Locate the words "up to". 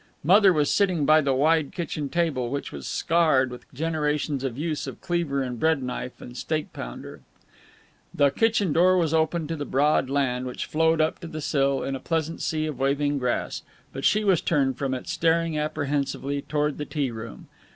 11.01-11.27